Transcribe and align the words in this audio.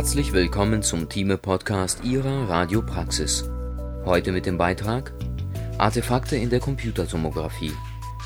Herzlich 0.00 0.32
willkommen 0.32 0.82
zum 0.82 1.10
Thieme-Podcast 1.10 2.04
Ihrer 2.04 2.48
Radiopraxis. 2.48 3.44
Heute 4.06 4.32
mit 4.32 4.46
dem 4.46 4.56
Beitrag 4.56 5.12
Artefakte 5.76 6.36
in 6.36 6.48
der 6.48 6.58
Computertomographie 6.58 7.74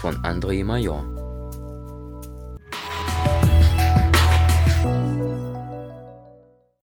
von 0.00 0.14
André 0.18 0.64
Major. 0.64 1.04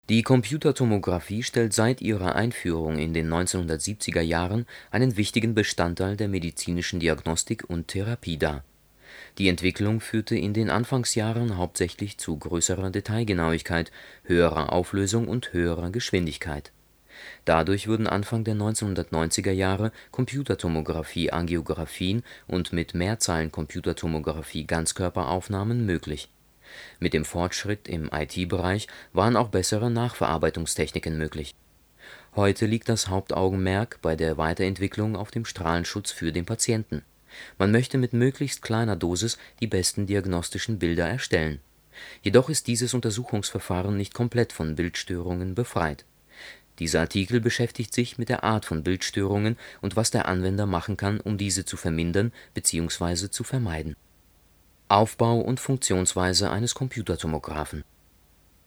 Die 0.08 0.24
Computertomographie 0.24 1.44
stellt 1.44 1.72
seit 1.74 2.00
ihrer 2.02 2.34
Einführung 2.34 2.98
in 2.98 3.14
den 3.14 3.32
1970er 3.32 4.20
Jahren 4.20 4.66
einen 4.90 5.16
wichtigen 5.16 5.54
Bestandteil 5.54 6.16
der 6.16 6.26
medizinischen 6.26 6.98
Diagnostik 6.98 7.70
und 7.70 7.86
Therapie 7.86 8.36
dar. 8.36 8.64
Die 9.38 9.48
Entwicklung 9.48 10.00
führte 10.00 10.36
in 10.36 10.52
den 10.52 10.68
Anfangsjahren 10.68 11.56
hauptsächlich 11.56 12.18
zu 12.18 12.36
größerer 12.36 12.90
Detailgenauigkeit, 12.90 13.90
höherer 14.24 14.70
Auflösung 14.72 15.26
und 15.26 15.54
höherer 15.54 15.90
Geschwindigkeit. 15.90 16.70
Dadurch 17.44 17.88
wurden 17.88 18.06
Anfang 18.06 18.44
der 18.44 18.54
1990er 18.56 19.50
Jahre 19.52 19.90
Computertomographie-Angiografien 20.10 22.24
und 22.46 22.74
mit 22.74 22.94
Mehrzeilen-Computertomographie 22.94 24.66
Ganzkörperaufnahmen 24.66 25.86
möglich. 25.86 26.28
Mit 27.00 27.14
dem 27.14 27.24
Fortschritt 27.24 27.88
im 27.88 28.10
IT-Bereich 28.12 28.86
waren 29.12 29.36
auch 29.36 29.48
bessere 29.48 29.90
Nachverarbeitungstechniken 29.90 31.16
möglich. 31.16 31.54
Heute 32.34 32.66
liegt 32.66 32.88
das 32.88 33.08
Hauptaugenmerk 33.08 34.00
bei 34.02 34.16
der 34.16 34.36
Weiterentwicklung 34.36 35.14
auf 35.16 35.30
dem 35.30 35.44
Strahlenschutz 35.44 36.10
für 36.10 36.32
den 36.32 36.46
Patienten 36.46 37.04
man 37.58 37.70
möchte 37.70 37.98
mit 37.98 38.12
möglichst 38.12 38.62
kleiner 38.62 38.96
Dosis 38.96 39.38
die 39.60 39.66
besten 39.66 40.06
diagnostischen 40.06 40.78
Bilder 40.78 41.08
erstellen. 41.08 41.60
Jedoch 42.22 42.48
ist 42.48 42.66
dieses 42.66 42.94
Untersuchungsverfahren 42.94 43.96
nicht 43.96 44.14
komplett 44.14 44.52
von 44.52 44.74
Bildstörungen 44.74 45.54
befreit. 45.54 46.04
Dieser 46.78 47.00
Artikel 47.00 47.40
beschäftigt 47.40 47.92
sich 47.92 48.18
mit 48.18 48.28
der 48.28 48.44
Art 48.44 48.64
von 48.64 48.82
Bildstörungen 48.82 49.58
und 49.82 49.94
was 49.94 50.10
der 50.10 50.26
Anwender 50.26 50.66
machen 50.66 50.96
kann, 50.96 51.20
um 51.20 51.36
diese 51.36 51.64
zu 51.64 51.76
vermindern 51.76 52.32
bzw. 52.54 53.28
zu 53.28 53.44
vermeiden. 53.44 53.94
Aufbau 54.88 55.38
und 55.38 55.60
Funktionsweise 55.60 56.50
eines 56.50 56.74
Computertomographen 56.74 57.84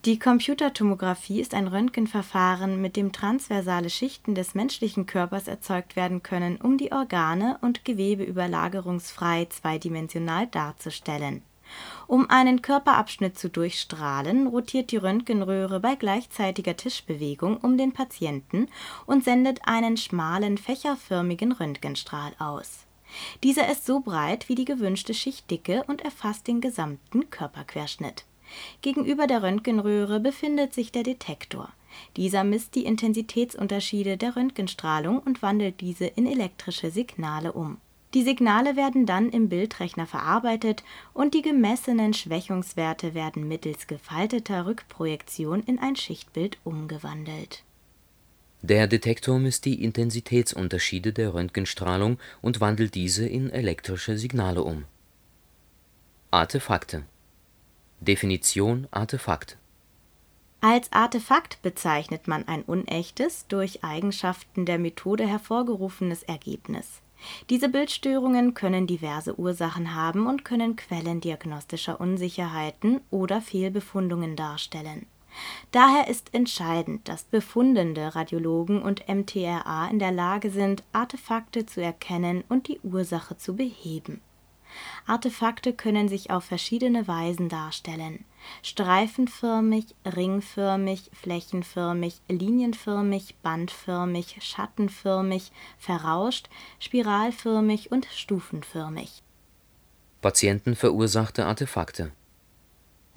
die 0.06 0.20
Computertomographie 0.20 1.42
ist 1.42 1.56
ein 1.56 1.68
Röntgenverfahren, 1.68 2.80
mit 2.80 2.96
dem 2.96 3.12
transversale 3.12 3.90
Schichten 3.90 4.36
des 4.36 4.54
menschlichen 4.54 5.08
Körpers 5.08 5.48
erzeugt 5.48 5.96
werden 5.96 6.22
können, 6.22 6.58
um 6.58 6.78
die 6.78 6.92
Organe 6.92 7.58
und 7.62 7.86
Gewebe 7.86 8.24
überlagerungsfrei 8.24 9.46
zweidimensional 9.46 10.46
darzustellen. 10.46 11.42
Um 12.06 12.30
einen 12.30 12.62
Körperabschnitt 12.62 13.40
zu 13.40 13.50
durchstrahlen, 13.50 14.46
rotiert 14.46 14.92
die 14.92 14.98
Röntgenröhre 14.98 15.80
bei 15.80 15.96
gleichzeitiger 15.96 16.78
Tischbewegung 16.78 17.58
um 17.58 17.76
den 17.76 17.92
Patienten 17.92 18.68
und 19.08 19.24
sendet 19.24 19.62
einen 19.68 19.98
schmalen 19.98 20.60
fächerförmigen 20.60 21.52
Röntgenstrahl 21.52 22.34
aus. 22.38 22.86
Dieser 23.44 23.72
ist 23.72 23.88
so 23.88 24.02
breit 24.02 24.50
wie 24.50 24.56
die 24.56 24.66
gewünschte 24.66 25.16
Schichtdicke 25.16 25.84
und 25.88 26.04
erfasst 26.04 26.48
den 26.48 26.62
gesamten 26.62 27.32
Körperquerschnitt 27.32 28.26
Gegenüber 28.82 29.28
der 29.28 29.44
Röntgenröhre 29.44 30.20
befindet 30.20 30.74
sich 30.74 30.92
der 30.92 31.04
Detektor. 31.04 31.70
Dieser 32.18 32.44
misst 32.44 32.76
die 32.76 32.86
Intensitätsunterschiede 32.86 34.18
der 34.18 34.36
Röntgenstrahlung 34.36 35.20
und 35.20 35.42
wandelt 35.42 35.82
diese 35.82 36.06
in 36.06 36.26
elektrische 36.26 36.92
Signale 36.92 37.54
um. 37.54 37.78
Die 38.14 38.24
Signale 38.24 38.78
werden 38.78 39.06
dann 39.06 39.30
im 39.30 39.50
Bildrechner 39.50 40.08
verarbeitet 40.08 40.84
und 41.14 41.34
die 41.34 41.42
gemessenen 41.42 42.14
Schwächungswerte 42.14 43.14
werden 43.14 43.48
mittels 43.48 43.88
gefalteter 43.88 44.66
Rückprojektion 44.66 45.62
in 45.64 45.80
ein 45.80 45.98
Schichtbild 45.98 46.58
umgewandelt. 46.64 47.64
Der 48.62 48.88
Detektor 48.88 49.38
misst 49.38 49.66
die 49.66 49.84
Intensitätsunterschiede 49.84 51.12
der 51.12 51.34
Röntgenstrahlung 51.34 52.18
und 52.42 52.62
wandelt 52.62 52.96
diese 52.96 53.28
in 53.28 53.50
elektrische 53.50 54.18
Signale 54.18 54.64
um. 54.64 54.86
Artefakte 56.32 57.04
Definition 58.06 58.88
Artefakt 58.92 59.58
Als 60.62 60.94
Artefakt 60.94 61.60
bezeichnet 61.64 62.28
man 62.28 62.48
ein 62.48 62.62
unechtes, 62.62 63.48
durch 63.48 63.84
Eigenschaften 63.84 64.68
der 64.68 64.78
Methode 64.78 65.26
hervorgerufenes 65.26 66.22
Ergebnis. 66.22 67.02
Diese 67.50 67.68
Bildstörungen 67.68 68.54
können 68.54 68.86
diverse 68.86 69.40
Ursachen 69.40 69.96
haben 69.96 70.28
und 70.28 70.46
können 70.46 70.76
Quellen 70.76 71.20
diagnostischer 71.20 72.00
Unsicherheiten 72.00 73.02
oder 73.10 73.42
Fehlbefundungen 73.42 74.36
darstellen. 74.36 75.08
Daher 75.72 76.08
ist 76.08 76.32
entscheidend, 76.34 77.10
dass 77.10 77.24
befundende 77.24 78.16
Radiologen 78.16 78.84
und 78.84 79.10
MTRA 79.10 79.88
in 79.88 79.98
der 79.98 80.12
Lage 80.12 80.52
sind, 80.52 80.84
Artefakte 80.94 81.66
zu 81.66 81.82
erkennen 81.82 82.44
und 82.50 82.68
die 82.68 82.80
Ursache 82.84 83.36
zu 83.36 83.56
beheben 83.56 84.22
Artefakte 85.08 85.74
können 85.74 86.08
sich 86.08 86.32
auf 86.32 86.46
verschiedene 86.46 87.08
Weisen 87.08 87.50
darstellen: 87.50 88.26
streifenförmig, 88.64 89.96
ringförmig, 90.06 91.12
flächenförmig, 91.14 92.22
linienförmig, 92.28 93.36
bandförmig, 93.42 94.38
schattenförmig, 94.42 95.52
verrauscht, 95.78 96.50
spiralförmig 96.80 97.92
und 97.92 98.08
stufenförmig. 98.14 99.22
Patientenverursachte 100.22 101.46
Artefakte. 101.46 102.12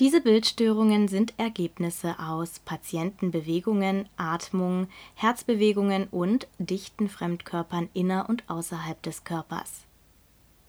Diese 0.00 0.20
Bildstörungen 0.20 1.08
sind 1.08 1.34
Ergebnisse 1.38 2.20
aus 2.20 2.60
Patientenbewegungen, 2.60 4.08
Atmung, 4.16 4.86
Herzbewegungen 5.16 6.06
und 6.12 6.47
dichten 6.58 7.08
Fremdkörpern 7.08 7.88
inner 7.94 8.28
und 8.28 8.48
außerhalb 8.48 9.02
des 9.02 9.24
Körpers 9.24 9.88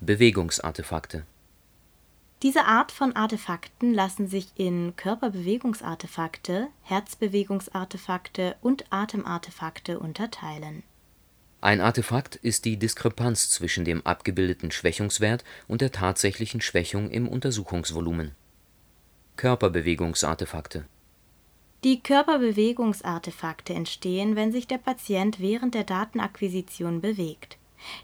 Bewegungsartefakte 0.01 1.25
Diese 2.41 2.63
Art 2.63 2.93
von 2.93 3.17
Artefakten 3.17 3.93
lassen 3.93 4.29
sich 4.29 4.47
in 4.55 4.95
Körperbewegungsartefakte, 4.95 6.67
Herzbewegungsartefakte 6.83 8.55
und 8.61 8.85
Atemartefakte 8.91 9.99
unterteilen. 9.99 10.83
Ein 11.59 11.81
Artefakt 11.81 12.37
ist 12.37 12.63
die 12.63 12.77
Diskrepanz 12.77 13.49
zwischen 13.49 13.83
dem 13.83 14.05
abgebildeten 14.05 14.71
Schwächungswert 14.71 15.43
und 15.67 15.81
der 15.81 15.91
tatsächlichen 15.91 16.61
Schwächung 16.61 17.09
im 17.09 17.27
Untersuchungsvolumen. 17.27 18.31
Körperbewegungsartefakte 19.35 20.85
Die 21.83 22.01
Körperbewegungsartefakte 22.01 23.73
entstehen, 23.73 24.37
wenn 24.37 24.53
sich 24.53 24.66
der 24.66 24.77
Patient 24.77 25.41
während 25.41 25.75
der 25.75 25.83
Datenakquisition 25.83 27.01
bewegt 27.01 27.59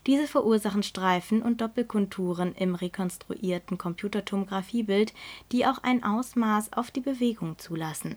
diese 0.08 0.28
verursachen 0.28 0.84
Streifen 0.84 1.42
und 1.42 1.62
Doppelkonturen 1.62 2.54
im 2.56 2.76
rekonstruierten 2.76 3.78
Computertomografiebild, 3.78 5.14
die 5.52 5.66
auch 5.66 5.84
ein 5.84 6.04
Ausmaß 6.04 6.74
auf 6.74 6.92
die 6.92 7.02
Bewegung 7.02 7.58
zulassen. 7.58 8.16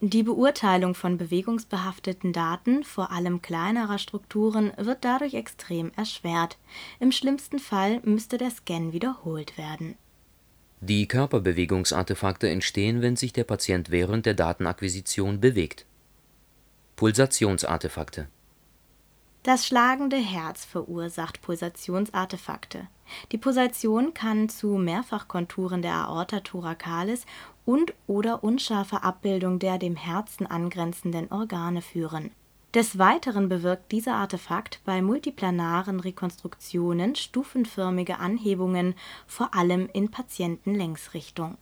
Die 0.00 0.22
Beurteilung 0.22 0.94
von 0.94 1.18
bewegungsbehafteten 1.18 2.32
Daten, 2.32 2.84
vor 2.84 3.10
allem 3.10 3.42
kleinerer 3.42 3.98
Strukturen, 3.98 4.72
wird 4.76 5.04
dadurch 5.04 5.34
extrem 5.34 5.90
erschwert. 5.96 6.56
Im 7.00 7.10
schlimmsten 7.10 7.58
Fall 7.58 8.00
müsste 8.04 8.38
der 8.38 8.50
Scan 8.50 8.92
wiederholt 8.92 9.58
werden. 9.58 9.96
Die 10.80 11.08
Körperbewegungsartefakte 11.08 12.48
entstehen, 12.48 13.02
wenn 13.02 13.16
sich 13.16 13.32
der 13.32 13.42
Patient 13.42 13.90
während 13.90 14.24
der 14.26 14.34
Datenakquisition 14.34 15.40
bewegt. 15.40 15.84
Pulsationsartefakte 16.94 18.28
das 19.48 19.66
schlagende 19.66 20.18
Herz 20.18 20.66
verursacht 20.66 21.40
Pulsationsartefakte. 21.40 22.86
Die 23.32 23.38
Pulsation 23.38 24.12
kann 24.12 24.50
zu 24.50 24.76
Mehrfachkonturen 24.76 25.80
der 25.80 25.94
Aorta 25.94 26.40
thoracalis 26.40 27.24
und/oder 27.64 28.44
unscharfer 28.44 29.04
Abbildung 29.04 29.58
der 29.58 29.78
dem 29.78 29.96
Herzen 29.96 30.46
angrenzenden 30.46 31.32
Organe 31.32 31.80
führen. 31.80 32.30
Des 32.74 32.98
Weiteren 32.98 33.48
bewirkt 33.48 33.90
dieser 33.90 34.16
Artefakt 34.16 34.80
bei 34.84 35.00
multiplanaren 35.00 36.00
Rekonstruktionen 36.00 37.14
stufenförmige 37.14 38.18
Anhebungen, 38.18 38.94
vor 39.26 39.54
allem 39.54 39.88
in 39.94 40.10
Patientenlängsrichtung 40.10 41.56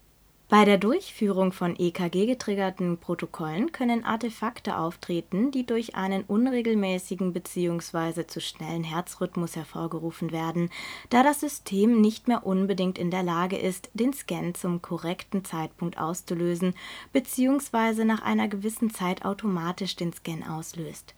bei 0.48 0.64
der 0.64 0.78
Durchführung 0.78 1.50
von 1.50 1.75
EKG-getriggerten 1.76 2.98
Protokollen 2.98 3.72
können 3.72 4.04
Artefakte 4.04 4.78
auftreten, 4.78 5.50
die 5.50 5.66
durch 5.66 5.96
einen 5.96 6.22
unregelmäßigen 6.22 7.32
bzw. 7.32 8.28
zu 8.28 8.40
schnellen 8.40 8.84
Herzrhythmus 8.84 9.56
hervorgerufen 9.56 10.31
werden, 10.31 10.70
da 11.10 11.25
das 11.25 11.40
System 11.40 12.00
nicht 12.00 12.28
mehr 12.28 12.46
unbedingt 12.46 12.96
in 12.96 13.10
der 13.10 13.25
Lage 13.25 13.56
ist, 13.56 13.90
den 13.94 14.12
Scan 14.12 14.54
zum 14.54 14.82
korrekten 14.82 15.44
Zeitpunkt 15.44 15.98
auszulösen 15.98 16.75
bzw. 17.12 18.04
nach 18.04 18.22
einer 18.22 18.46
gewissen 18.46 18.90
Zeit 18.90 19.25
automatisch 19.25 19.96
den 19.96 20.12
Scan 20.12 20.44
auslöst. 20.48 21.14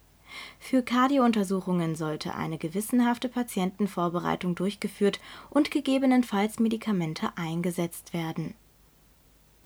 Für 0.58 0.82
Kardiountersuchungen 0.82 1.96
sollte 1.96 2.34
eine 2.34 2.56
gewissenhafte 2.56 3.28
Patientenvorbereitung 3.28 4.54
durchgeführt 4.54 5.20
und 5.50 5.70
gegebenenfalls 5.70 6.58
Medikamente 6.58 7.28
eingesetzt 7.36 8.14
werden 8.14 8.54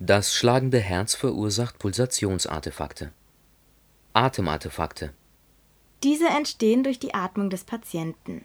Das 0.05 0.35
schlagende 0.35 0.81
Herz 0.81 1.15
verursacht 1.15 1.79
Pulsationsartefakte. 1.79 3.13
Atemartefakte 4.13 5.15
Diese 6.03 6.27
entstehen 6.27 6.83
durch 6.83 6.99
die 6.99 7.15
Atmung 7.15 7.51
des 7.51 7.63
Patienten. 7.63 8.45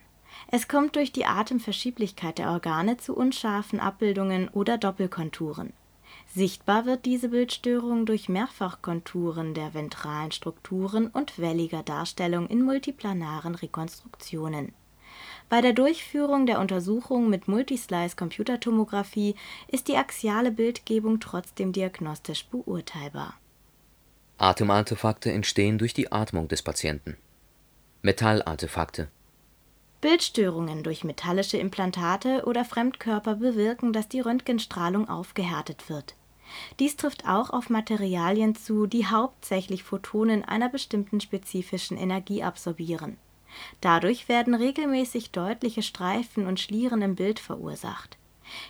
Es 0.51 0.67
kommt 0.67 0.95
durch 0.95 1.11
die 1.11 1.25
Atemverschieblichkeit 1.25 2.37
der 2.37 2.51
Organe 2.51 2.97
zu 2.97 3.15
unscharfen 3.15 3.79
Abbildungen 3.79 4.49
oder 4.49 4.77
Doppelkonturen. 4.77 5.73
Sichtbar 6.27 6.85
wird 6.85 7.05
diese 7.05 7.29
Bildstörung 7.29 8.05
durch 8.05 8.29
Mehrfachkonturen 8.29 9.55
der 9.55 9.73
ventralen 9.73 10.31
Strukturen 10.31 11.07
und 11.07 11.39
welliger 11.39 11.81
Darstellung 11.81 12.45
in 12.49 12.61
multiplanaren 12.61 13.55
Rekonstruktionen. 13.55 14.73
Bei 15.49 15.61
der 15.61 15.71
Durchführung 15.71 16.45
der 16.45 16.59
Untersuchung 16.59 17.29
mit 17.29 17.47
Multislice-Computertomographie 17.47 19.35
ist 19.69 19.87
die 19.87 19.95
axiale 19.95 20.51
Bildgebung 20.51 21.21
trotzdem 21.21 21.71
diagnostisch 21.71 22.45
beurteilbar. 22.47 23.35
Atemartefakte 24.37 25.31
entstehen 25.31 25.77
durch 25.77 25.93
die 25.93 26.11
Atmung 26.11 26.49
des 26.49 26.61
Patienten. 26.61 27.15
Metallartefakte 28.01 29.07
Bildstörungen 30.01 30.83
durch 30.83 31.03
metallische 31.03 31.57
Implantate 31.57 32.43
oder 32.45 32.63
Fremdkörper 32.65 33.35
bewirken, 33.35 33.93
dass 33.93 34.07
die 34.07 34.19
Röntgenstrahlung 34.19 35.09
aufgehärtet 35.09 35.89
wird. 35.89 36.15
Dies 36.79 36.97
trifft 36.97 37.27
auch 37.27 37.49
auf 37.49 37.69
Materialien 37.69 38.53
zu, 38.53 38.85
die 38.85 39.07
hauptsächlich 39.07 39.83
Photonen 39.83 40.45
einer 40.45 40.69
bestimmten 40.69 41.19
spezifischen 41.19 41.97
Energie 41.97 42.43
absorbieren. 42.43 43.17
Dadurch 43.81 44.29
werden 44.29 44.55
regelmäßig 44.55 45.31
deutliche 45.31 45.81
Streifen 45.81 46.47
und 46.47 46.59
Schlieren 46.59 47.01
im 47.01 47.15
Bild 47.15 47.39
verursacht. 47.39 48.17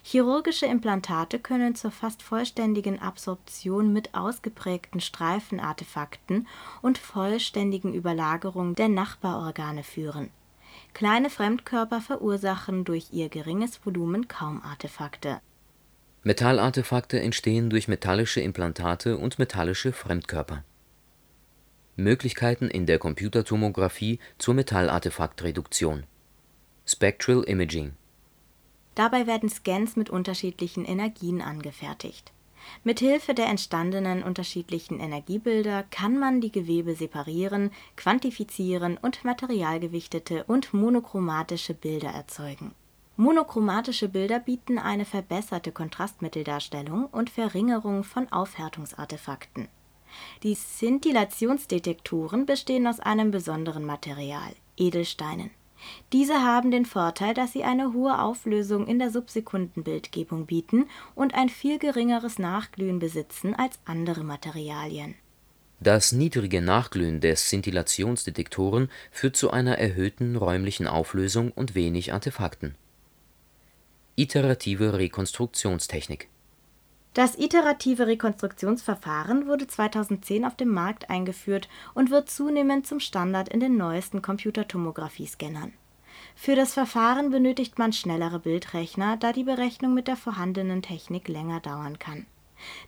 Chirurgische 0.02 0.66
Implantate 0.66 1.38
können 1.38 1.76
zur 1.76 1.92
fast 1.92 2.24
vollständigen 2.24 3.00
Absorption 3.00 3.94
mit 3.94 4.16
ausgeprägten 4.16 5.02
Streifenartefakten 5.02 6.48
und 6.82 6.98
vollständigen 6.98 7.94
Überlagerung 7.94 8.74
der 8.74 8.90
Nachbarorgane 8.90 9.84
führen 9.84 10.32
Kleine 10.94 11.30
Fremdkörper 11.30 12.02
verursachen 12.02 12.84
durch 12.84 13.10
ihr 13.12 13.30
geringes 13.30 13.86
Volumen 13.86 14.28
kaum 14.28 14.62
Artefakte. 14.64 15.42
Metallartefakte 16.24 17.20
entstehen 17.20 17.70
durch 17.70 17.88
metallische 17.88 18.42
Implantate 18.42 19.18
und 19.18 19.40
metallische 19.40 19.94
Fremdkörper. 19.94 20.64
Möglichkeiten 21.98 22.70
in 22.70 22.86
der 22.86 23.00
Computertomographie 23.00 24.20
zur 24.38 24.54
Metallartefaktreduktion 24.54 26.04
Spectral 26.86 27.44
Imaging 27.44 27.94
Dabei 28.96 29.28
werden 29.28 29.50
Scans 29.50 29.96
mit 29.96 30.10
unterschiedlichen 30.10 30.86
Energien 30.86 31.42
angefertigt 31.42 32.32
Mithilfe 32.84 33.34
der 33.34 33.48
entstandenen 33.48 34.24
unterschiedlichen 34.24 35.00
Energiebilder 35.00 35.84
kann 35.84 36.18
man 36.20 36.42
die 36.42 36.52
Gewebe 36.52 36.96
separieren, 36.96 37.72
quantifizieren 37.96 38.98
und 38.98 39.24
materialgewichtete 39.24 40.44
und 40.46 40.74
monochromatische 40.74 41.74
Bilder 41.74 42.10
erzeugen. 42.10 42.74
Monochromatische 43.16 44.10
Bilder 44.10 44.40
bieten 44.40 44.78
eine 44.78 45.06
verbesserte 45.06 45.72
Kontrastmitteldarstellung 45.72 47.06
und 47.06 47.32
Verringerung 47.32 48.04
von 48.04 48.32
Aufhärtungsartefakten. 48.32 49.70
Die 50.44 50.56
Szintillationsdetektoren 50.56 52.46
bestehen 52.46 52.88
aus 52.88 53.00
einem 53.00 53.32
besonderen 53.32 53.86
Material, 53.86 54.54
Edelsteinen 54.78 55.52
diese 56.14 56.42
haben 56.42 56.72
den 56.72 56.86
Vorteil, 56.86 57.34
dass 57.34 57.54
sie 57.54 57.64
eine 57.64 57.94
hohe 57.94 58.20
Auflösung 58.20 58.88
in 58.88 59.00
der 59.00 59.12
Subsekundenbildgebung 59.12 60.46
bieten 60.46 60.90
und 61.16 61.34
ein 61.34 61.50
viel 61.50 61.80
geringeres 61.80 62.40
Nachglühen 62.40 63.00
besitzen 63.00 63.56
als 63.56 63.80
andere 63.86 64.24
Materialien. 64.24 65.16
Das 65.80 66.12
niedrige 66.12 66.62
Nachglühen 66.62 67.22
der 67.22 67.36
Szintillationsdetektoren 67.36 68.90
führt 69.12 69.36
zu 69.36 69.52
einer 69.52 69.78
erhöhten 69.78 70.36
räumlichen 70.36 70.88
Auflösung 70.88 71.52
und 71.52 71.76
wenig 71.76 72.14
Artefakten. 72.14 72.76
Iterative 74.16 74.98
Rekonstruktionstechnik 74.98 76.30
das 77.18 77.36
iterative 77.36 78.06
Rekonstruktionsverfahren 78.06 79.48
wurde 79.48 79.66
2010 79.66 80.46
auf 80.46 80.56
dem 80.56 80.70
Markt 80.70 81.10
eingeführt 81.10 81.68
und 81.96 82.12
wird 82.12 82.30
zunehmend 82.30 82.86
zum 82.86 83.00
Standard 83.00 83.50
in 83.50 83.60
den 83.60 83.76
neuesten 83.76 84.22
Computertomographie-Scannern. 84.22 85.74
Für 86.36 86.56
das 86.56 86.76
Verfahren 86.76 87.32
benötigt 87.32 87.80
man 87.80 87.92
schnellere 87.92 88.38
Bildrechner, 88.38 89.18
da 89.18 89.34
die 89.34 89.46
Berechnung 89.46 89.96
mit 89.96 90.08
der 90.08 90.16
vorhandenen 90.16 90.84
Technik 90.84 91.28
länger 91.28 91.60
dauern 91.60 91.98
kann. 91.98 92.28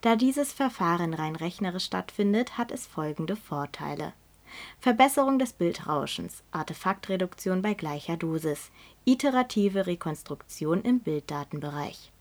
Da 0.02 0.16
dieses 0.16 0.54
Verfahren 0.54 1.16
rein 1.16 1.36
rechnerisch 1.36 1.86
stattfindet, 1.86 2.56
hat 2.56 2.72
es 2.72 2.86
folgende 2.86 3.36
Vorteile: 3.36 4.14
Verbesserung 4.80 5.40
des 5.40 5.54
Bildrauschens, 5.54 6.44
Artefaktreduktion 6.52 7.64
bei 7.64 7.74
gleicher 7.74 8.16
Dosis, 8.16 8.70
iterative 9.06 9.88
Rekonstruktion 9.88 10.84
im 10.84 11.00
Bilddatenbereich 11.00 12.12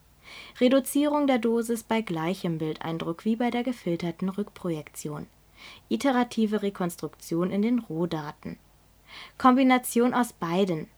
Reduzierung 0.60 1.26
der 1.26 1.38
Dosis 1.38 1.82
bei 1.82 2.00
gleichem 2.00 2.58
Bildeindruck 2.58 3.24
wie 3.24 3.36
bei 3.36 3.50
der 3.50 3.62
gefilterten 3.62 4.28
Rückprojektion. 4.28 5.26
Iterative 5.88 6.62
Rekonstruktion 6.62 7.50
in 7.50 7.62
den 7.62 7.78
Rohdaten. 7.78 8.58
Kombination 9.38 10.14
aus 10.14 10.32
beiden. 10.32 10.88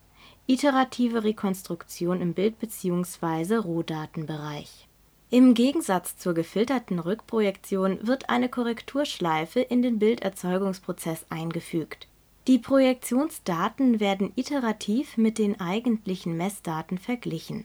Iterative 0.46 1.24
Rekonstruktion 1.24 2.20
im 2.20 2.34
Bild 2.34 2.58
bzw. 2.58 3.56
Rohdatenbereich. 3.56 4.88
Im 5.30 5.54
Gegensatz 5.54 6.16
zur 6.16 6.34
gefilterten 6.34 6.98
Rückprojektion 6.98 8.06
wird 8.06 8.30
eine 8.30 8.48
Korrekturschleife 8.48 9.60
in 9.60 9.80
den 9.80 10.00
Bilderzeugungsprozess 10.00 11.24
eingefügt. 11.30 12.08
Die 12.48 12.58
Projektionsdaten 12.58 14.00
werden 14.00 14.32
iterativ 14.34 15.16
mit 15.16 15.38
den 15.38 15.60
eigentlichen 15.60 16.36
Messdaten 16.36 16.98
verglichen 16.98 17.64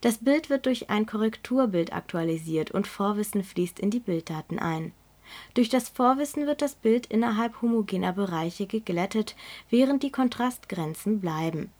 das 0.00 0.18
Bild 0.18 0.50
wird 0.50 0.66
durch 0.66 0.90
ein 0.90 1.06
Korrekturbild 1.06 1.92
aktualisiert 1.92 2.70
und 2.70 2.86
Vorwissen 2.86 3.44
fließt 3.44 3.78
in 3.80 3.90
die 3.90 4.00
Bilddaten 4.00 4.58
ein. 4.58 4.92
Durch 5.54 5.68
das 5.68 5.88
Vorwissen 5.88 6.46
wird 6.46 6.62
das 6.62 6.74
Bild 6.74 7.06
innerhalb 7.06 7.62
homogener 7.62 8.12
Bereiche 8.12 8.66
geglättet, 8.66 9.36
während 9.70 10.02
die 10.02 10.10
Kontrastgrenzen 10.10 11.20
bleiben. 11.20 11.70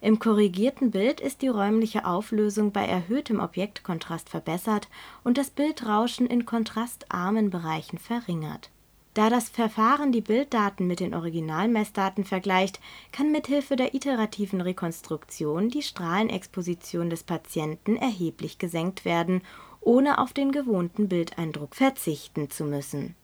Im 0.00 0.18
korrigierten 0.18 0.90
Bild 0.90 1.20
ist 1.20 1.42
die 1.42 1.48
räumliche 1.48 2.06
Auflösung 2.06 2.72
bei 2.72 2.84
erhöhtem 2.86 3.38
Objektkontrast 3.38 4.28
verbessert 4.28 4.88
und 5.22 5.38
das 5.38 5.50
Bildrauschen 5.50 6.26
in 6.26 6.44
kontrastarmen 6.44 7.50
Bereichen 7.50 7.98
verringert 7.98 8.70
da 9.16 9.30
das 9.30 9.48
Verfahren 9.48 10.12
die 10.12 10.20
Bilddaten 10.20 10.86
mit 10.86 11.00
den 11.00 11.14
Originalmessdaten 11.14 12.24
vergleicht, 12.24 12.80
kann 13.12 13.32
mithilfe 13.32 13.74
der 13.74 13.94
iterativen 13.94 14.60
Rekonstruktion 14.60 15.70
die 15.70 15.80
Strahlenexposition 15.80 17.08
des 17.08 17.22
Patienten 17.22 17.96
erheblich 17.96 18.58
gesenkt 18.58 19.06
werden, 19.06 19.40
ohne 19.80 20.18
auf 20.18 20.34
den 20.34 20.52
gewohnten 20.52 21.08
Bildeindruck 21.08 21.74
verzichten 21.76 22.50
zu 22.50 22.64
müssen. 22.64 23.14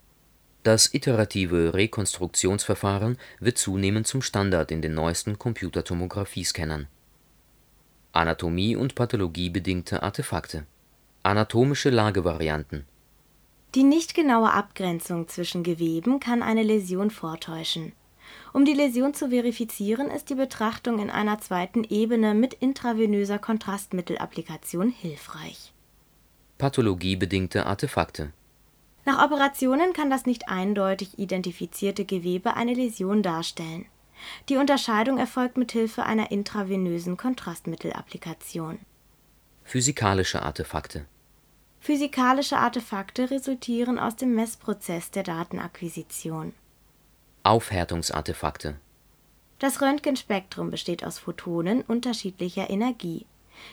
Das 0.63 0.95
iterative 0.95 1.75
Rekonstruktionsverfahren 1.75 3.19
wird 3.41 3.59
zunehmend 3.59 4.07
zum 4.07 4.23
Standard 4.23 4.71
in 4.71 4.81
den 4.81 4.95
neuesten 4.95 5.39
Computertomographie-Scannern. 5.39 6.87
Anatomie 8.13 8.77
und 8.77 8.95
Pathologie 8.95 9.51
bedingte 9.51 10.03
Artefakte 10.03 10.65
Anatomische 11.23 11.91
Lagevarianten 11.91 12.87
die 13.75 13.85
nicht 13.85 14.15
genaue 14.15 14.53
Abgrenzung 14.53 15.29
zwischen 15.29 15.63
Geweben 15.63 16.21
kann 16.21 16.43
eine 16.43 16.63
Läsion 16.63 17.11
vortäuschen. 17.11 17.93
Um 18.53 18.65
die 18.65 18.75
Läsion 18.75 19.15
zu 19.15 19.31
verifizieren, 19.31 20.11
ist 20.11 20.29
die 20.29 20.35
Betrachtung 20.35 20.99
in 20.99 21.11
einer 21.11 21.39
zweiten 21.39 21.85
Ebene 21.85 22.35
mit 22.35 22.55
intravenöser 22.55 23.39
Kontrastmittelapplikation 23.39 24.91
hilfreich. 24.91 25.73
Pathologiebedingte 26.59 27.67
Artefakte 27.67 28.33
Nach 29.05 29.25
Operationen 29.25 29.93
kann 29.95 30.11
das 30.11 30.27
nicht 30.27 30.49
eindeutig 30.49 31.19
identifizierte 31.19 32.05
Gewebe 32.05 32.55
eine 32.55 32.75
Läsion 32.75 33.23
darstellen. 33.23 33.87
Die 34.49 34.57
Unterscheidung 34.57 35.19
erfolgt 35.19 35.57
mit 35.57 35.73
Hilfe 35.73 36.05
einer 36.05 36.31
intravenösen 36.31 37.17
Kontrastmittelapplikation. 37.17 38.79
Physikalische 39.65 40.43
Artefakte 40.43 41.07
Physikalische 41.85 42.59
Artefakte 42.59 43.33
resultieren 43.33 43.99
aus 43.99 44.15
dem 44.15 44.37
Messprozess 44.37 45.11
der 45.11 45.25
Datenakquisition. 45.25 46.53
Aufhärtungsartefakte 47.43 48.77
Das 49.59 49.83
Röntgenspektrum 49.83 50.71
besteht 50.71 51.05
aus 51.05 51.19
Photonen 51.19 51.83
unterschiedlicher 51.83 52.71
Energie. 52.71 53.27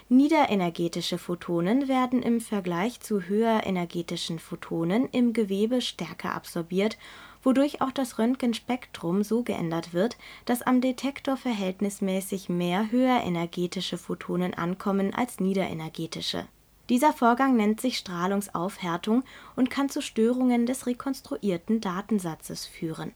Niederenergetische 0.10 1.20
Photonen 1.20 1.88
werden 1.88 2.24
im 2.24 2.42
Vergleich 2.42 3.00
zu 3.00 3.22
höherenergetischen 3.22 4.40
Photonen 4.40 5.08
im 5.12 5.32
Gewebe 5.32 5.80
stärker 5.80 6.34
absorbiert, 6.34 6.98
wodurch 7.44 7.80
auch 7.84 7.92
das 7.92 8.18
Röntgenspektrum 8.18 9.24
so 9.24 9.44
geändert 9.44 9.94
wird, 9.94 10.18
dass 10.46 10.64
am 10.64 10.82
Detektor 10.82 11.38
verhältnismäßig 11.38 12.50
mehr 12.50 12.90
höherenergetische 12.90 14.00
Photonen 14.00 14.56
ankommen 14.56 15.14
als 15.14 15.40
niederenergetische 15.40 16.48
Dieser 16.90 17.14
Vorgang 17.14 17.56
nennt 17.56 17.80
sich 17.80 17.98
Strahlungsaufhärtung 17.98 19.24
und 19.56 19.70
kann 19.70 19.90
zu 19.90 20.02
Störungen 20.02 20.66
des 20.66 20.88
rekonstruierten 20.88 21.82
Datensatzes 21.82 22.66
führen. 22.66 23.14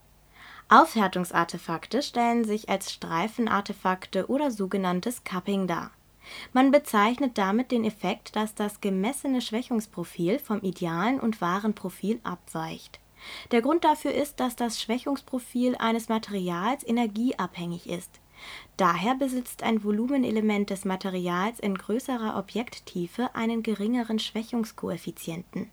Aufhärtungsartefakte 0.70 2.02
stellen 2.04 2.46
sich 2.46 2.70
als 2.70 2.92
Streifenartefakte 2.92 4.28
oder 4.30 4.52
sogenanntes 4.52 5.24
Cupping 5.24 5.68
dar. 5.68 5.92
Man 6.54 6.72
bezeichnet 6.72 7.38
damit 7.38 7.72
den 7.72 7.84
Effekt, 7.84 8.36
dass 8.36 8.56
das 8.56 8.80
gemessene 8.80 9.42
Schwächungsprofil 9.42 10.40
vom 10.40 10.62
idealen 10.62 11.20
und 11.20 11.42
wahren 11.42 11.74
Profil 11.74 12.20
abweicht. 12.24 13.00
Der 13.52 13.62
Grund 13.62 13.84
dafür 13.84 14.14
ist, 14.14 14.40
dass 14.40 14.56
das 14.56 14.82
Schwächungsprofil 14.82 15.76
eines 15.76 16.10
Materials 16.10 16.86
energieabhängig 16.86 17.90
ist. 17.90 18.20
Daher 18.78 19.16
besitzt 19.16 19.64
ein 19.64 19.84
Volumenelement 19.84 20.70
des 20.70 20.86
Materials 20.86 21.60
in 21.60 21.76
größerer 21.76 22.38
Objekttiefe 22.38 23.36
einen 23.36 23.64
geringeren 23.64 24.20
Schwächungskoeffizienten. 24.20 25.70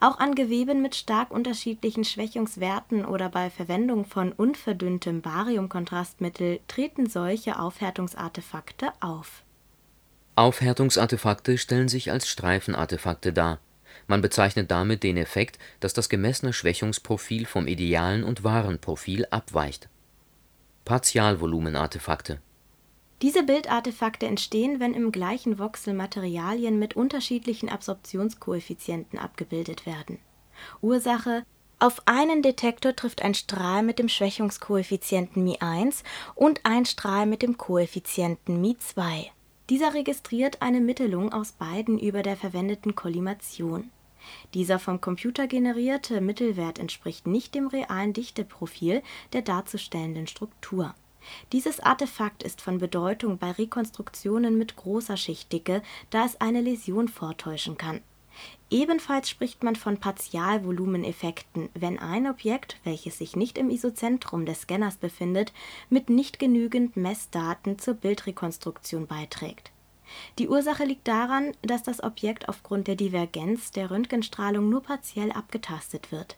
Auch 0.00 0.18
an 0.18 0.34
Geweben 0.34 0.82
mit 0.82 0.94
stark 0.94 1.30
unterschiedlichen 1.30 2.04
Schwächungswerten 2.04 3.04
oder 3.04 3.28
bei 3.28 3.50
Verwendung 3.50 4.04
von 4.04 4.32
unverdünntem 4.32 5.22
Bariumkontrastmittel 5.22 6.60
treten 6.68 7.08
solche 7.08 7.58
Aufhärtungsartefakte 7.58 8.92
auf. 9.00 9.42
Aufhärtungsartefakte 10.36 11.58
stellen 11.58 11.88
sich 11.88 12.10
als 12.10 12.28
Streifenartefakte 12.28 13.32
dar. 13.32 13.60
Man 14.06 14.20
bezeichnet 14.20 14.70
damit 14.70 15.02
den 15.02 15.16
Effekt, 15.16 15.58
dass 15.80 15.94
das 15.94 16.08
gemessene 16.08 16.52
Schwächungsprofil 16.52 17.46
vom 17.46 17.66
idealen 17.68 18.24
und 18.24 18.44
wahren 18.44 18.78
Profil 18.80 19.26
abweicht. 19.30 19.88
Partialvolumenartefakte 20.84 22.40
Diese 23.22 23.42
Bildartefakte 23.42 24.26
entstehen, 24.26 24.80
wenn 24.80 24.92
im 24.92 25.12
gleichen 25.12 25.58
Voxel 25.58 25.94
Materialien 25.94 26.78
mit 26.78 26.94
unterschiedlichen 26.94 27.70
Absorptionskoeffizienten 27.70 29.18
abgebildet 29.18 29.86
werden. 29.86 30.18
Ursache 30.82 31.44
auf 31.78 32.02
einen 32.06 32.42
Detektor 32.42 32.94
trifft 32.94 33.22
ein 33.22 33.34
Strahl 33.34 33.82
mit 33.82 33.98
dem 33.98 34.08
Schwächungskoeffizienten 34.08 35.46
μ1 35.46 36.02
und 36.34 36.60
ein 36.64 36.84
Strahl 36.84 37.26
mit 37.26 37.42
dem 37.42 37.56
Koeffizienten 37.56 38.62
μ2. 38.62 39.26
Dieser 39.70 39.94
registriert 39.94 40.60
eine 40.60 40.80
Mittelung 40.80 41.32
aus 41.32 41.52
beiden 41.52 41.98
über 41.98 42.22
der 42.22 42.36
verwendeten 42.36 42.94
Kollimation. 42.94 43.90
Dieser 44.54 44.78
vom 44.78 45.00
Computer 45.00 45.46
generierte 45.46 46.20
Mittelwert 46.20 46.78
entspricht 46.78 47.26
nicht 47.26 47.54
dem 47.54 47.66
realen 47.66 48.12
Dichteprofil 48.12 49.02
der 49.32 49.42
darzustellenden 49.42 50.26
Struktur. 50.26 50.94
Dieses 51.52 51.80
Artefakt 51.80 52.42
ist 52.42 52.60
von 52.60 52.78
Bedeutung 52.78 53.38
bei 53.38 53.50
Rekonstruktionen 53.50 54.58
mit 54.58 54.76
großer 54.76 55.16
Schichtdicke, 55.16 55.82
da 56.10 56.24
es 56.24 56.40
eine 56.40 56.60
Läsion 56.60 57.08
vortäuschen 57.08 57.78
kann. 57.78 58.00
Ebenfalls 58.70 59.30
spricht 59.30 59.62
man 59.62 59.76
von 59.76 59.98
Partialvolumeneffekten, 59.98 61.68
wenn 61.74 61.98
ein 61.98 62.26
Objekt, 62.26 62.78
welches 62.82 63.18
sich 63.18 63.36
nicht 63.36 63.58
im 63.58 63.70
Isozentrum 63.70 64.44
des 64.44 64.62
Scanners 64.62 64.96
befindet, 64.96 65.52
mit 65.88 66.10
nicht 66.10 66.38
genügend 66.38 66.96
Messdaten 66.96 67.78
zur 67.78 67.94
Bildrekonstruktion 67.94 69.06
beiträgt 69.06 69.70
die 70.38 70.48
Ursache 70.48 70.84
liegt 70.84 71.08
daran, 71.08 71.52
dass 71.62 71.82
das 71.82 72.02
Objekt 72.02 72.48
aufgrund 72.48 72.88
der 72.88 72.96
Divergenz 72.96 73.70
der 73.70 73.90
Röntgenstrahlung 73.90 74.68
nur 74.68 74.82
partiell 74.82 75.32
abgetastet 75.32 76.12
wird. 76.12 76.36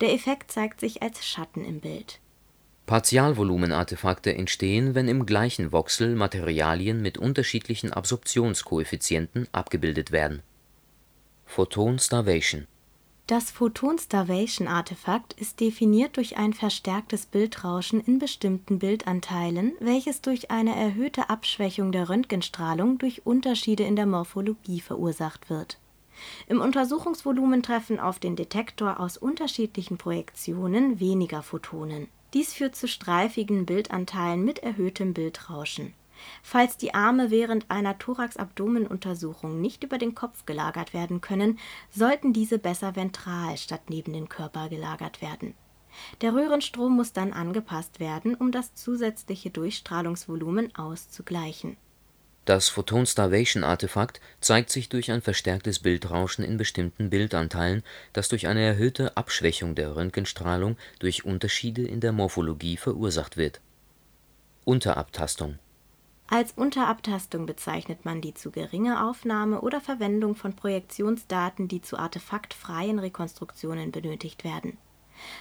Der 0.00 0.12
Effekt 0.12 0.50
zeigt 0.50 0.80
sich 0.80 1.02
als 1.02 1.26
Schatten 1.26 1.64
im 1.64 1.80
Bild. 1.80 2.20
Partialvolumenartefakte 2.86 4.34
entstehen, 4.34 4.94
wenn 4.94 5.08
im 5.08 5.26
gleichen 5.26 5.72
Voxel 5.72 6.14
Materialien 6.14 7.02
mit 7.02 7.18
unterschiedlichen 7.18 7.92
Absorptionskoeffizienten 7.92 9.46
abgebildet 9.52 10.10
werden. 10.10 10.42
Photon 11.44 11.98
Starvation 11.98 12.66
das 13.28 13.50
Photon-Starvation-Artefakt 13.50 15.34
ist 15.34 15.60
definiert 15.60 16.16
durch 16.16 16.38
ein 16.38 16.54
verstärktes 16.54 17.26
Bildrauschen 17.26 18.00
in 18.00 18.18
bestimmten 18.18 18.78
Bildanteilen, 18.78 19.74
welches 19.80 20.22
durch 20.22 20.50
eine 20.50 20.74
erhöhte 20.74 21.28
Abschwächung 21.28 21.92
der 21.92 22.08
Röntgenstrahlung 22.08 22.96
durch 22.96 23.26
Unterschiede 23.26 23.84
in 23.84 23.96
der 23.96 24.06
Morphologie 24.06 24.80
verursacht 24.80 25.50
wird. 25.50 25.78
Im 26.46 26.62
Untersuchungsvolumen 26.62 27.62
treffen 27.62 28.00
auf 28.00 28.18
den 28.18 28.34
Detektor 28.34 28.98
aus 28.98 29.18
unterschiedlichen 29.18 29.98
Projektionen 29.98 30.98
weniger 30.98 31.42
Photonen. 31.42 32.08
Dies 32.32 32.54
führt 32.54 32.76
zu 32.76 32.88
streifigen 32.88 33.66
Bildanteilen 33.66 34.42
mit 34.42 34.60
erhöhtem 34.60 35.12
Bildrauschen 35.12 35.92
Falls 36.42 36.76
die 36.76 36.94
Arme 36.94 37.30
während 37.30 37.70
einer 37.70 37.98
Thorax-Abdomen-Untersuchung 37.98 39.60
nicht 39.60 39.84
über 39.84 39.98
den 39.98 40.14
Kopf 40.14 40.46
gelagert 40.46 40.94
werden 40.94 41.20
können, 41.20 41.58
sollten 41.90 42.32
diese 42.32 42.58
besser 42.58 42.96
ventral 42.96 43.56
statt 43.56 43.82
neben 43.88 44.12
den 44.12 44.28
Körper 44.28 44.68
gelagert 44.68 45.22
werden. 45.22 45.54
Der 46.20 46.34
Röhrenstrom 46.34 46.94
muss 46.94 47.12
dann 47.12 47.32
angepasst 47.32 48.00
werden, 48.00 48.34
um 48.34 48.52
das 48.52 48.74
zusätzliche 48.74 49.50
Durchstrahlungsvolumen 49.50 50.74
auszugleichen. 50.74 51.76
Das 52.44 52.70
Photon-Starvation-Artefakt 52.70 54.22
zeigt 54.40 54.70
sich 54.70 54.88
durch 54.88 55.10
ein 55.12 55.20
verstärktes 55.20 55.80
Bildrauschen 55.80 56.44
in 56.44 56.56
bestimmten 56.56 57.10
Bildanteilen, 57.10 57.82
das 58.14 58.30
durch 58.30 58.46
eine 58.46 58.62
erhöhte 58.62 59.18
Abschwächung 59.18 59.74
der 59.74 59.96
Röntgenstrahlung 59.96 60.78
durch 60.98 61.26
Unterschiede 61.26 61.82
in 61.82 62.00
der 62.00 62.12
Morphologie 62.12 62.78
verursacht 62.78 63.36
wird. 63.36 63.60
Unterabtastung 64.64 65.58
als 66.30 66.52
Unterabtastung 66.52 67.46
bezeichnet 67.46 68.04
man 68.04 68.20
die 68.20 68.34
zu 68.34 68.50
geringe 68.50 69.08
Aufnahme 69.08 69.62
oder 69.62 69.80
Verwendung 69.80 70.34
von 70.34 70.54
Projektionsdaten, 70.54 71.68
die 71.68 71.80
zu 71.80 71.98
artefaktfreien 71.98 72.98
Rekonstruktionen 72.98 73.92
benötigt 73.92 74.44
werden. 74.44 74.76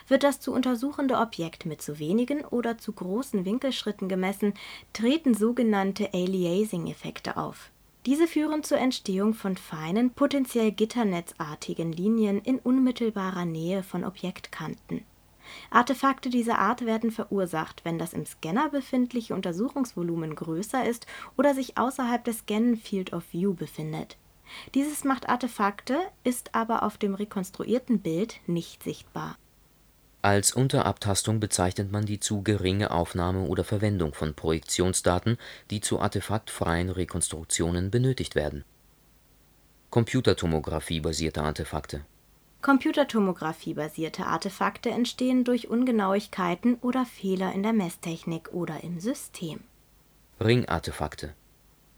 Wird 0.08 0.24
das 0.24 0.40
zu 0.40 0.54
untersuchende 0.54 1.18
Objekt 1.18 1.66
mit 1.66 1.82
zu 1.82 2.00
wenigen 2.00 2.46
oder 2.46 2.78
zu 2.78 2.94
großen 2.94 3.44
Winkelschritten 3.44 4.08
gemessen, 4.08 4.54
treten 4.94 5.34
sogenannte 5.34 6.14
Aliasing-Effekte 6.14 7.36
auf. 7.36 7.70
Diese 8.06 8.26
führen 8.26 8.64
zur 8.64 8.78
Entstehung 8.78 9.34
von 9.34 9.58
feinen, 9.58 10.12
potenziell 10.12 10.72
gitternetzartigen 10.72 11.92
Linien 11.92 12.40
in 12.40 12.60
unmittelbarer 12.60 13.44
Nähe 13.44 13.84
von 13.84 14.06
Objektkanten 14.06 15.04
Artefakte 15.70 16.30
dieser 16.30 16.60
Art 16.60 16.86
werden 16.86 17.12
verursacht, 17.12 17.86
wenn 17.86 18.00
das 18.00 18.14
im 18.14 18.26
Scanner 18.26 18.70
befindliche 18.70 19.34
Untersuchungsvolumen 19.34 20.36
größer 20.36 20.86
ist 20.86 21.08
oder 21.38 21.54
sich 21.54 21.78
außerhalb 21.78 22.24
des 22.24 22.40
Scannen 22.40 22.78
Field 22.78 23.14
of 23.14 23.24
View 23.32 23.54
befindet. 23.54 24.18
Dieses 24.76 25.04
macht 25.04 25.30
Artefakte, 25.30 26.00
ist 26.24 26.56
aber 26.56 26.84
auf 26.84 26.98
dem 26.98 27.16
rekonstruierten 27.16 28.00
Bild 28.00 28.40
nicht 28.48 28.84
sichtbar. 28.84 29.38
Als 30.22 30.52
Unterabtastung 30.52 31.40
bezeichnet 31.40 31.92
man 31.92 32.06
die 32.06 32.20
zu 32.20 32.42
geringe 32.42 32.92
Aufnahme 32.92 33.42
oder 33.42 33.64
Verwendung 33.64 34.14
von 34.14 34.34
Projektionsdaten, 34.34 35.38
die 35.70 35.80
zu 35.80 36.00
artefaktfreien 36.00 36.90
Rekonstruktionen 36.90 37.92
benötigt 37.92 38.36
werden. 38.36 38.66
Computertomographie-basierte 39.90 41.42
Artefakte 41.42 42.06
Computertomographie-basierte 42.62 44.26
Artefakte 44.26 44.90
entstehen 44.90 45.44
durch 45.44 45.70
Ungenauigkeiten 45.70 46.76
oder 46.82 47.06
Fehler 47.06 47.54
in 47.54 47.64
der 47.64 47.74
Messtechnik 47.74 48.50
oder 48.52 48.84
im 48.84 49.00
System. 49.00 49.62
Ringartefakte 50.42 51.34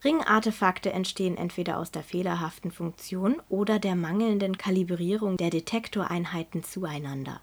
Ringartefakte 0.03 0.91
entstehen 0.91 1.37
entweder 1.37 1.77
aus 1.77 1.91
der 1.91 2.03
fehlerhaften 2.03 2.71
Funktion 2.71 3.41
oder 3.49 3.79
der 3.79 3.95
mangelnden 3.95 4.57
Kalibrierung 4.57 5.37
der 5.37 5.49
Detektoreinheiten 5.49 6.63
zueinander. 6.63 7.41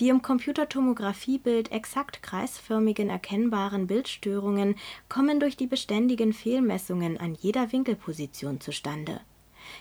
Die 0.00 0.08
im 0.08 0.20
Computertomographiebild 0.20 1.70
exakt 1.72 2.22
kreisförmigen 2.22 3.08
erkennbaren 3.08 3.86
Bildstörungen 3.86 4.76
kommen 5.08 5.40
durch 5.40 5.56
die 5.56 5.66
beständigen 5.66 6.32
Fehlmessungen 6.32 7.18
an 7.18 7.34
jeder 7.34 7.72
Winkelposition 7.72 8.60
zustande 8.60 9.20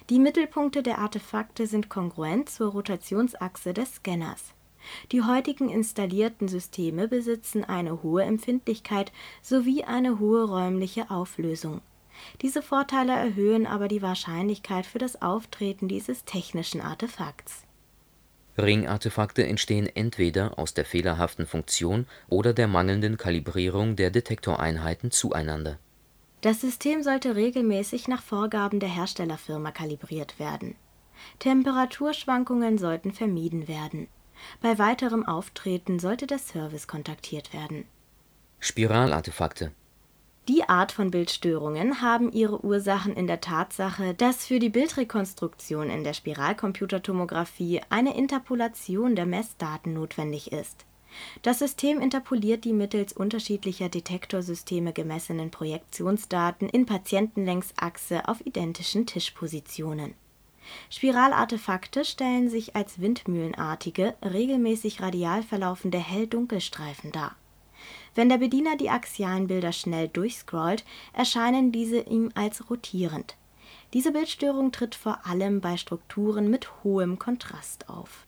die 0.10 0.20
Mittelpunkte 0.20 0.84
der 0.84 1.00
Artefakte 1.00 1.68
sind 1.68 1.90
kongruent 1.90 2.50
zur 2.50 2.72
Rotationsachse 2.72 3.74
des 3.74 3.96
Scanners. 3.96 4.54
Die 5.12 5.24
heutigen 5.24 5.70
installierten 5.70 6.48
Systeme 6.48 7.08
besitzen 7.08 7.64
eine 7.64 8.02
hohe 8.02 8.24
Empfindlichkeit 8.24 9.12
sowie 9.42 9.84
eine 9.84 10.20
hohe 10.20 10.44
räumliche 10.44 11.10
Auflösung. 11.10 11.82
Diese 12.42 12.62
Vorteile 12.62 13.14
erhöhen 13.14 13.66
aber 13.66 13.88
die 13.88 14.02
Wahrscheinlichkeit 14.02 14.86
für 14.86 15.00
das 15.00 15.22
Auftreten 15.22 15.88
dieses 15.88 16.26
technischen 16.26 16.82
Artefakts. 16.82 17.64
Ringartefakte 18.58 19.46
entstehen 19.46 19.88
entweder 19.88 20.60
aus 20.60 20.74
der 20.74 20.84
fehlerhaften 20.84 21.46
Funktion 21.46 22.08
oder 22.28 22.54
der 22.54 22.68
mangelnden 22.68 23.18
Kalibrierung 23.18 23.96
der 23.96 24.12
Detektoreinheiten 24.12 25.12
zueinander 25.12 25.80
das 26.42 26.62
System 26.62 27.04
sollte 27.04 27.36
regelmäßig 27.36 28.08
nach 28.08 28.22
Vorgaben 28.22 28.80
der 28.80 28.90
Herstellerfirma 28.90 29.72
kalibriert 29.72 30.40
werden. 30.40 30.76
Temperaturschwankungen 31.40 32.78
sollten 32.78 33.12
vermieden 33.12 33.68
werden. 33.68 34.08
Bei 34.62 34.78
weiterem 34.80 35.26
Auftreten 35.26 36.00
sollte 36.00 36.28
der 36.28 36.40
Service 36.40 36.88
kontaktiert 36.88 37.54
werden. 37.54 37.86
Spiralartefakte 38.60 39.74
Die 40.48 40.64
Art 40.64 40.94
von 40.94 41.12
Bildstörungen 41.12 42.02
haben 42.02 42.32
ihre 42.32 42.64
Ursachen 42.64 43.16
in 43.16 43.28
der 43.28 43.42
Tatsache, 43.42 44.14
dass 44.14 44.46
für 44.46 44.60
die 44.60 44.70
Bildrekonstruktion 44.70 45.90
in 45.90 46.06
der 46.06 46.14
Spiralcomputertomographie 46.14 47.82
eine 47.90 48.18
Interpolation 48.18 49.16
der 49.16 49.26
Messdaten 49.26 49.94
notwendig 49.94 50.54
ist. 50.54 50.86
Das 51.42 51.60
System 51.60 52.00
interpoliert 52.00 52.66
die 52.66 52.74
mittels 52.74 53.14
unterschiedlicher 53.14 53.90
Detektorsysteme 53.90 54.94
gemessenen 54.94 55.52
Projektionsdaten 55.52 56.70
in 56.70 56.86
Patientenlängsachse 56.86 58.28
auf 58.28 58.46
identischen 58.46 59.06
Tischpositionen. 59.06 60.14
Spiralartefakte 60.90 62.06
stellen 62.06 62.50
sich 62.50 62.76
als 62.76 63.02
windmühlenartige, 63.02 64.16
regelmäßig 64.24 65.02
radial 65.02 65.44
verlaufende 65.44 65.98
Hell-Dunkelstreifen 65.98 67.12
dar 67.12 67.36
wenn 68.16 68.30
der 68.30 68.38
Bediener 68.38 68.76
die 68.76 68.90
axialen 68.90 69.48
Bilder 69.48 69.72
schnell 69.72 70.08
durchscrollt, 70.08 70.84
erscheinen 71.14 71.72
diese 71.72 72.02
ihm 72.02 72.32
als 72.36 72.70
rotierend. 72.70 73.36
Diese 73.94 74.12
Bildstörung 74.12 74.72
tritt 74.72 74.96
vor 74.96 75.26
allem 75.26 75.62
bei 75.62 75.78
Strukturen 75.78 76.50
mit 76.50 76.84
hohem 76.84 77.18
Kontrast 77.18 77.90
auf. 77.90 78.26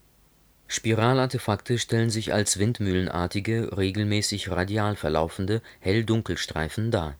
Spiralartefakte 0.71 1.77
stellen 1.77 2.09
sich 2.09 2.33
als 2.33 2.57
windmühlenartige, 2.57 3.77
regelmäßig 3.77 4.49
radial 4.49 4.95
verlaufende 4.95 5.61
Hell-Dunkelstreifen 5.81 6.91
dar. 6.91 7.15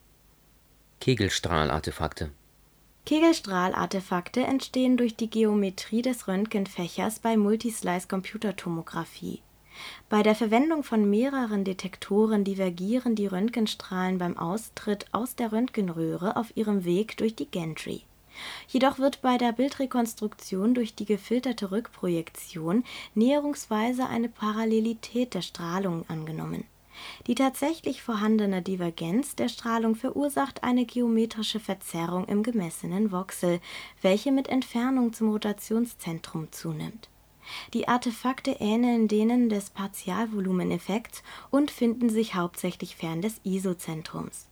Kegelstrahlartefakte 1.02 2.32
Kegelstrahlartefakte 3.06 4.42
entstehen 4.42 4.96
durch 4.96 5.16
die 5.16 5.30
Geometrie 5.30 6.02
des 6.02 6.28
Röntgenfächers 6.28 7.20
bei 7.20 7.36
Multislice-Computertomographie 7.36 9.42
bei 10.10 10.24
der 10.24 10.36
Verwendung 10.36 10.84
von 10.84 11.10
mehreren 11.10 11.64
Detektoren 11.64 12.44
divergieren 12.44 13.16
die 13.16 13.28
Röntgenstrahlen 13.28 14.18
beim 14.18 14.38
Austritt 14.38 15.06
aus 15.12 15.36
der 15.36 15.52
Röntgenröhre 15.52 16.36
auf 16.36 16.56
ihrem 16.56 16.84
Weg 16.84 17.18
durch 17.18 17.36
die 17.36 17.50
Gantry. 17.50 18.04
Jedoch 18.68 19.00
wird 19.00 19.22
bei 19.22 19.38
der 19.38 19.52
Bildrekonstruktion 19.52 20.74
durch 20.74 20.96
die 20.96 21.06
gefilterte 21.06 21.72
Rückprojektion 21.72 22.84
näherungsweise 23.16 24.08
eine 24.08 24.30
Parallelität 24.30 25.34
der 25.34 25.42
Strahlung 25.42 26.06
angenommen. 26.08 26.66
Die 27.28 27.36
tatsächlich 27.36 28.04
vorhandene 28.04 28.62
Divergenz 28.62 29.36
der 29.36 29.50
Strahlung 29.50 29.96
verursacht 29.96 30.64
eine 30.64 30.86
geometrische 30.86 31.60
Verzerrung 31.60 32.26
im 32.26 32.44
gemessenen 32.44 33.12
Voxel, 33.12 33.60
welche 34.02 34.32
mit 34.32 34.50
Entfernung 34.50 35.14
zum 35.14 35.30
Rotationszentrum 35.30 36.52
zunimmt 36.52 37.10
die 37.74 37.88
Artefakte 37.88 38.52
ähneln 38.60 39.08
denen 39.08 39.50
des 39.50 39.70
Partialvolumeneffekts 39.70 41.24
und 41.50 41.72
finden 41.72 42.10
sich 42.10 42.36
hauptsächlich 42.36 42.96
fern 42.96 43.22
des 43.22 43.42
ISO-Zentrums. 43.44 44.48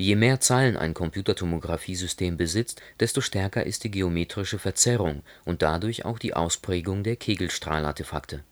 Je 0.00 0.14
mehr 0.14 0.38
Zeilen 0.38 0.76
ein 0.76 0.94
Computertomographiesystem 0.94 2.36
besitzt, 2.36 2.80
desto 3.00 3.20
stärker 3.20 3.66
ist 3.66 3.82
die 3.82 3.90
geometrische 3.90 4.60
Verzerrung 4.60 5.22
und 5.44 5.62
dadurch 5.62 6.04
auch 6.04 6.20
die 6.20 6.34
Ausprägung 6.34 7.02
der 7.02 7.16
Kegelstrahlartefakte. 7.16 8.44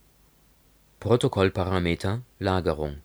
Protokollparameter 0.99 2.23
Lagerung 2.41 2.97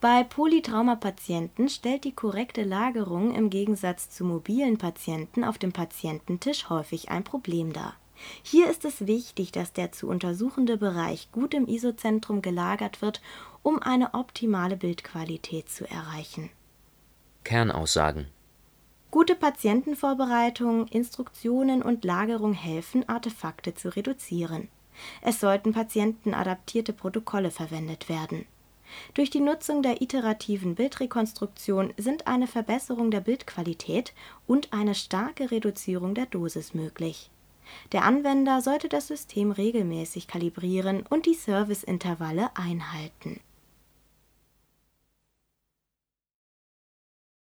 Bei 0.00 0.24
Polytraumapatienten 0.24 1.68
stellt 1.68 2.02
die 2.02 2.14
korrekte 2.14 2.64
Lagerung 2.64 3.34
im 3.36 3.50
Gegensatz 3.50 4.10
zu 4.10 4.24
mobilen 4.24 4.76
Patienten 4.76 5.44
auf 5.44 5.56
dem 5.56 5.70
Patiententisch 5.70 6.68
häufig 6.70 7.08
ein 7.08 7.22
Problem 7.22 7.72
dar 7.72 7.96
hier 8.42 8.70
ist 8.70 8.84
es 8.84 9.06
wichtig, 9.06 9.52
dass 9.52 9.72
der 9.72 9.92
zu 9.92 10.08
untersuchende 10.08 10.76
Bereich 10.76 11.30
gut 11.32 11.54
im 11.54 11.66
Isozentrum 11.66 12.42
gelagert 12.42 13.02
wird, 13.02 13.20
um 13.62 13.80
eine 13.80 14.14
optimale 14.14 14.76
Bildqualität 14.76 15.68
zu 15.68 15.88
erreichen. 15.88 16.50
Kernaussagen 17.44 18.26
Gute 19.10 19.34
Patientenvorbereitung, 19.34 20.86
Instruktionen 20.88 21.82
und 21.82 22.04
Lagerung 22.04 22.52
helfen, 22.52 23.08
Artefakte 23.08 23.74
zu 23.74 23.88
reduzieren. 23.94 24.68
Es 25.22 25.40
sollten 25.40 25.72
patientenadaptierte 25.72 26.92
Protokolle 26.92 27.50
verwendet 27.50 28.08
werden. 28.08 28.46
Durch 29.14 29.30
die 29.30 29.40
Nutzung 29.40 29.82
der 29.82 30.02
iterativen 30.02 30.74
Bildrekonstruktion 30.74 31.92
sind 31.96 32.26
eine 32.26 32.46
Verbesserung 32.46 33.10
der 33.10 33.20
Bildqualität 33.20 34.12
und 34.46 34.72
eine 34.72 34.94
starke 34.94 35.50
Reduzierung 35.50 36.14
der 36.14 36.26
Dosis 36.26 36.74
möglich 36.74 37.30
der 37.92 38.04
Anwender 38.04 38.60
sollte 38.60 38.88
das 38.88 39.08
System 39.08 39.52
regelmäßig 39.52 40.26
kalibrieren 40.26 41.04
und 41.08 41.26
die 41.26 41.34
Serviceintervalle 41.34 42.50
einhalten 42.54 43.40